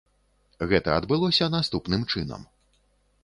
Гэта 0.69 0.95
адбылося 1.01 1.51
наступным 1.57 2.01
чынам. 2.13 2.41